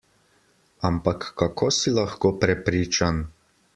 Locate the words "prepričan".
2.41-3.15